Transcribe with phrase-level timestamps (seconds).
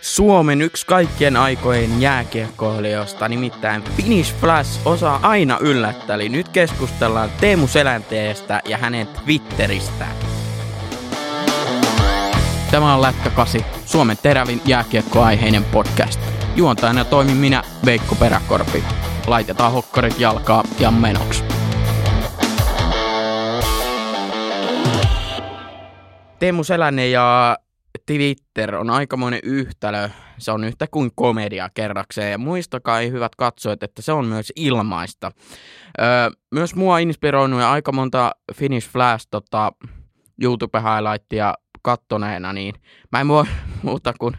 [0.00, 6.14] Suomen yksi kaikkien aikojen jääkiekkoilijoista, nimittäin Finnish Flash osaa aina yllättää.
[6.14, 10.16] Eli nyt keskustellaan Teemu Selänteestä ja hänen Twitteristään.
[12.70, 16.20] Tämä on Lätkä 8, Suomen terävin jääkiekkoaiheinen podcast.
[16.56, 18.84] Juontajana toimin minä, Veikko Peräkorpi.
[19.26, 21.44] Laitetaan hokkarit jalkaa ja menoksi.
[26.38, 27.58] Teemu Selänne ja
[28.06, 30.08] Twitter on aikamoinen yhtälö.
[30.38, 32.32] Se on yhtä kuin komedia kerrakseen.
[32.32, 35.32] Ja muistakaa, hyvät katsojat, että se on myös ilmaista.
[36.00, 36.06] Öö,
[36.54, 39.72] myös mua inspiroinut ja aika monta Finnish Flash tota,
[40.42, 42.74] YouTube-highlightia kattoneena, niin
[43.12, 43.44] mä en voi
[43.82, 44.34] muuta kuin,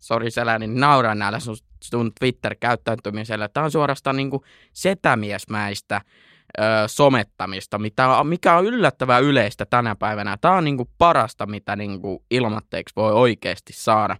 [0.00, 3.48] sori Selä, niin nauraa näillä sun, sun Twitter-käyttäytymisellä.
[3.48, 4.42] Tämä on suorastaan niin kuin
[4.72, 6.00] setämiesmäistä
[6.58, 10.36] ö, somettamista, mitä, mikä on yllättävää yleistä tänä päivänä.
[10.40, 14.16] Tämä on niin kuin parasta, mitä niin kuin ilmatteeksi voi oikeasti saada.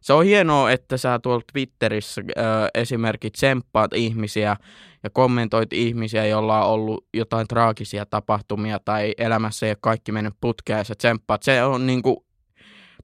[0.00, 2.42] Se on hienoa, että sä tuolla Twitterissä ö,
[2.74, 4.56] esimerkiksi tsemppaat ihmisiä
[5.02, 10.34] ja kommentoit ihmisiä, joilla on ollut jotain traagisia tapahtumia tai elämässä ei ole kaikki mennyt
[10.40, 11.42] putkeen ja tsemppaat.
[11.42, 12.16] Se on niin kuin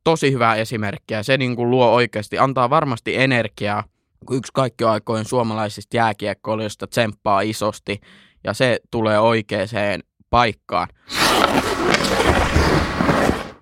[0.05, 3.84] tosi hyvä esimerkki ja se niin kuin luo oikeasti, antaa varmasti energiaa,
[4.27, 8.01] kun yksi kaikki aikojen suomalaisista jääkiekkoilijoista tsemppaa isosti
[8.47, 10.89] ja se tulee oikeaan paikkaan.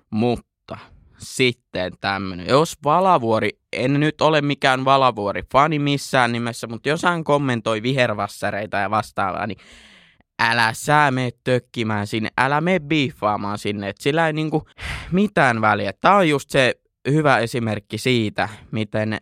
[0.09, 0.77] Mutta
[1.17, 2.47] sitten tämmöinen.
[2.47, 8.77] Jos Valavuori, en nyt ole mikään Valavuori fani missään nimessä, mutta jos hän kommentoi vihervassareita
[8.77, 9.57] ja vastaavaa, niin
[10.39, 14.67] älä sä mene tökkimään sinne, älä mene biiffaamaan sinne, että sillä ei niinku
[15.11, 15.93] mitään väliä.
[16.01, 16.75] Tämä on just se
[17.11, 19.17] hyvä esimerkki siitä, miten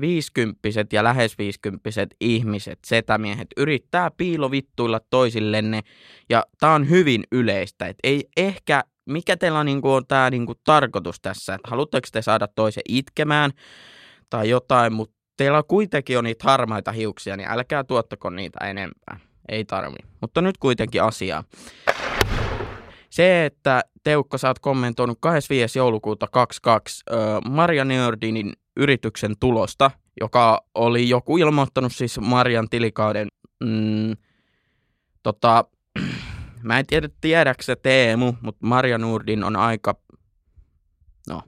[0.00, 5.80] 50 ja lähes 50 ihmiset, setämiehet, yrittää piilovittuilla toisillenne,
[6.30, 11.20] ja tämä on hyvin yleistä, että ei ehkä, mikä teillä niinku on tämä niinku tarkoitus
[11.20, 13.50] tässä, että haluatteko te saada toisen itkemään
[14.30, 19.64] tai jotain, mutta teillä kuitenkin on niitä harmaita hiuksia, niin älkää tuottako niitä enempää, ei
[19.64, 19.96] tarvi.
[20.20, 21.44] Mutta nyt kuitenkin asiaa.
[23.12, 25.78] Se, että Teukko, sä oot kommentoinut 25.
[25.78, 29.90] joulukuuta 22 äh, Maria Nördinin yrityksen tulosta,
[30.20, 33.28] joka oli joku ilmoittanut siis Marian tilikauden,
[33.64, 34.16] mm,
[35.22, 35.64] tota,
[36.62, 39.94] mä en tiedä tiedäkö se Teemu, mutta Maria Nurdin on aika,
[41.28, 41.42] no,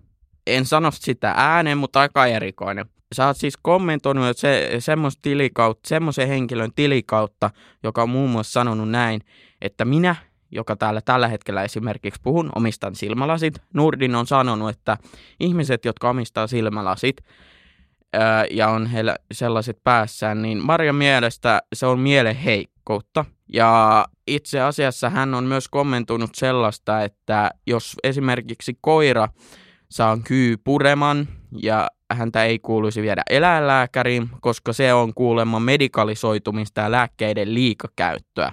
[0.47, 2.87] en sano sitä ääneen, mutta aika erikoinen.
[3.15, 7.51] Sä oot siis kommentoinut että se, semmos tilikautta, semmoisen henkilön tilikautta,
[7.83, 9.21] joka on muun muassa sanonut näin,
[9.61, 10.17] että minä
[10.55, 13.63] joka täällä tällä hetkellä esimerkiksi puhun, omistan silmälasit.
[13.75, 14.97] Nurdin on sanonut, että
[15.41, 17.17] ihmiset, jotka omistaa silmälasit
[18.13, 23.25] ää, ja on heillä sellaiset päässään, niin Marjan mielestä se on mielen heikkoutta.
[23.53, 29.29] Ja itse asiassa hän on myös kommentoinut sellaista, että jos esimerkiksi koira
[29.91, 31.29] saa kyy pureman
[31.63, 38.53] ja häntä ei kuuluisi viedä eläinlääkäriin, koska se on kuulemma medikalisoitumista ja lääkkeiden liikakäyttöä.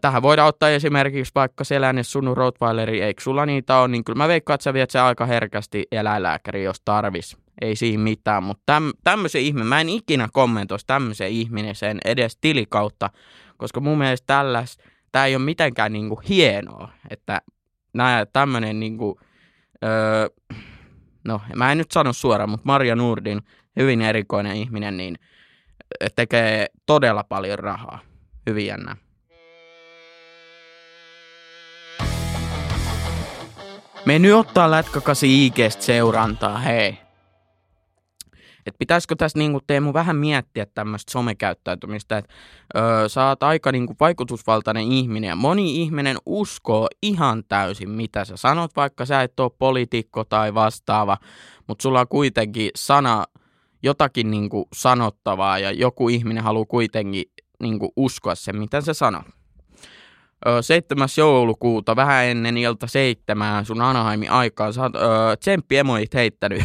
[0.00, 4.28] Tähän voidaan ottaa esimerkiksi vaikka Selänne sun Rottweileri, eikö sulla niitä ole, niin kyllä mä
[4.28, 7.36] veikkaan, että sä viet se aika herkästi eläinlääkäri, jos tarvis.
[7.60, 11.30] Ei siinä mitään, mutta täm, tämmöisen ihminen, mä en ikinä kommentoisi tämmöisen
[11.72, 13.10] sen edes tilikautta,
[13.56, 14.78] koska mun mielestä tälläs,
[15.12, 17.42] tää ei ole mitenkään niinku hienoa, että
[17.94, 19.20] nää tämmönen niinku,
[19.84, 20.28] öö,
[21.24, 23.40] no mä en nyt sano suoraan, mutta Maria Nurdin,
[23.76, 25.18] hyvin erikoinen ihminen, niin
[26.16, 27.98] tekee todella paljon rahaa.
[28.46, 28.96] Hyvin jännä.
[34.06, 36.98] Me nyt ottaa lätkäkasi IGstä seurantaa, hei.
[38.66, 42.34] Et pitäisikö tässä niinku Teemu vähän miettiä tämmöistä somekäyttäytymistä, että
[42.76, 48.36] öö, sä oot aika niinku vaikutusvaltainen ihminen ja moni ihminen uskoo ihan täysin mitä sä
[48.36, 51.16] sanot, vaikka sä et ole poliitikko tai vastaava,
[51.66, 53.24] mutta sulla on kuitenkin sana,
[53.82, 57.24] jotakin niinku sanottavaa ja joku ihminen haluaa kuitenkin
[57.62, 59.26] niinku uskoa sen, mitä sä sanot.
[60.60, 61.08] 7.
[61.18, 64.92] joulukuuta, vähän ennen ilta seitsemää sun Anaheimin aikaa, sä oot
[65.40, 66.62] tsemppi-emoit heittänyt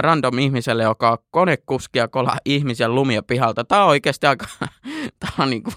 [0.00, 3.64] random ihmiselle, joka on konekuski ja kola ihmisen lumia pihalta.
[3.64, 4.46] Tää on oikeasti aika,
[5.20, 5.72] tää on, niinku,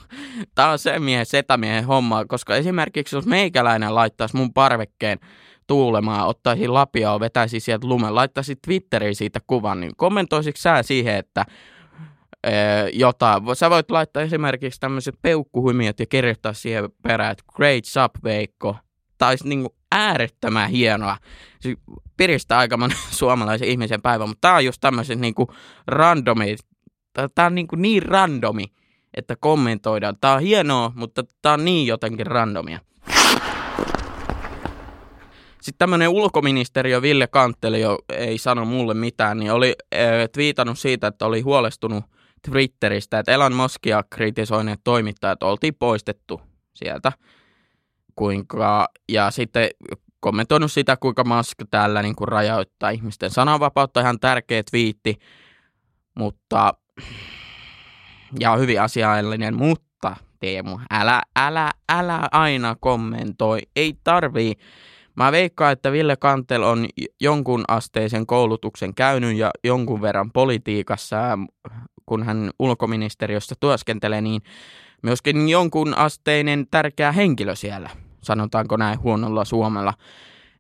[0.56, 5.20] tää on se miehen, setämiehen hommaa, koska esimerkiksi jos meikäläinen laittaisi mun parvekkeen
[5.68, 11.16] tuulemaan, ottaisi lapia ja vetäisi sieltä lumen, laittaisi Twitteriin siitä kuvan, niin kommentoisitko sä siihen,
[11.16, 11.46] että
[12.94, 13.44] jotain.
[13.54, 18.76] Sä voit laittaa esimerkiksi tämmöiset peukkuhumiot ja kirjoittaa siihen perään, että great job Veikko.
[19.18, 21.18] Tämä olisi niin äärettömän hienoa.
[21.60, 21.76] Se
[22.18, 25.34] piristää aika monen suomalaisen ihmisen päivän, mutta tämä on just tämmöiset niin
[25.88, 26.56] randomi.
[27.36, 28.66] Tämä on niin, niin randomi,
[29.14, 30.18] että kommentoidaan.
[30.22, 32.80] Tämä on hienoa, mutta tämä on niin jotenkin randomia.
[35.62, 40.00] Sitten tämmöinen ulkoministeriö Ville Kantteli, jo ei sano mulle mitään, niin oli äh,
[40.34, 42.04] twiitannut siitä, että oli huolestunut
[42.52, 46.42] Twitteristä, että Elon Muskia kritisoineet toimittajat oltiin poistettu
[46.74, 47.12] sieltä.
[48.16, 49.70] Kuinka, ja sitten
[50.20, 55.20] kommentoinut sitä, kuinka Musk täällä niin kuin rajoittaa ihmisten sananvapautta, ihan tärkeä twiitti,
[56.16, 56.74] mutta
[58.40, 64.54] ja hyvin asiallinen, mutta Teemu, älä, älä, älä aina kommentoi, ei tarvii.
[65.16, 66.86] Mä veikkaan, että Ville Kantel on
[67.22, 71.40] jonkun asteisen koulutuksen käynyt ja jonkun verran politiikassa,
[72.08, 74.42] kun hän ulkoministeriössä työskentelee, niin
[75.04, 77.90] myöskin jonkun asteinen tärkeä henkilö siellä,
[78.24, 79.94] sanotaanko näin huonolla suomella.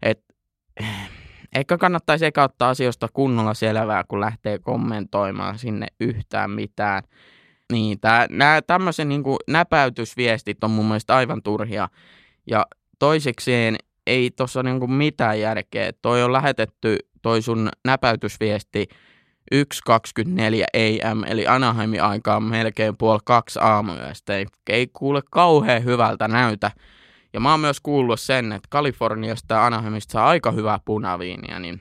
[0.01, 0.23] Et,
[1.55, 7.03] ehkä kannattaisi eka ottaa asioista kunnolla selvää, kun lähtee kommentoimaan sinne yhtään mitään.
[7.71, 11.89] Niin, nämä tämmöisen niin näpäytysviestit on mun mielestä aivan turhia.
[12.47, 12.65] Ja
[12.99, 13.75] toisekseen
[14.07, 15.91] ei tuossa niin mitään järkeä.
[16.01, 18.87] Toi on lähetetty, toi sun näpäytysviesti
[19.55, 24.37] 1.24 am, eli Anaheimin aikaan melkein puoli kaksi aamuyöstä.
[24.37, 26.71] Ei, ei kuule kauhean hyvältä näytä.
[27.33, 31.79] Ja mä oon myös kuullut sen, että Kaliforniasta ja Anaheimista saa aika hyvää punaviinia, niin